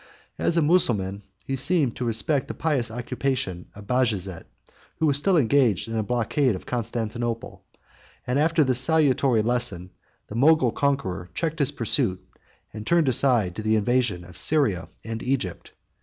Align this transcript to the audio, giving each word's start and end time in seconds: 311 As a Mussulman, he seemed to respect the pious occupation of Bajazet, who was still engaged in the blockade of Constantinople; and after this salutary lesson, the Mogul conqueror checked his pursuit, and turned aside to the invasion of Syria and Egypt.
311 0.37 0.45
As 0.47 0.57
a 0.57 0.61
Mussulman, 0.63 1.21
he 1.45 1.55
seemed 1.55 1.95
to 1.95 2.03
respect 2.05 2.47
the 2.47 2.55
pious 2.55 2.89
occupation 2.89 3.67
of 3.75 3.85
Bajazet, 3.85 4.47
who 4.97 5.05
was 5.05 5.15
still 5.19 5.37
engaged 5.37 5.87
in 5.87 5.95
the 5.95 6.01
blockade 6.01 6.55
of 6.55 6.65
Constantinople; 6.65 7.63
and 8.25 8.39
after 8.39 8.63
this 8.63 8.79
salutary 8.79 9.43
lesson, 9.43 9.91
the 10.25 10.33
Mogul 10.33 10.71
conqueror 10.71 11.29
checked 11.35 11.59
his 11.59 11.69
pursuit, 11.71 12.19
and 12.73 12.87
turned 12.87 13.09
aside 13.09 13.55
to 13.55 13.61
the 13.61 13.75
invasion 13.75 14.23
of 14.25 14.39
Syria 14.39 14.89
and 15.05 15.21
Egypt. 15.21 15.71